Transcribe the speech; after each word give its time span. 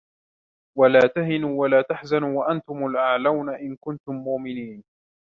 ولا 0.77 0.99
تهنوا 1.15 1.59
ولا 1.61 1.81
تحزنوا 1.81 2.39
وأنتم 2.39 2.85
الأعلون 2.87 3.49
إن 3.49 3.75
كنتم 3.81 4.15
مؤمنين 4.15 4.83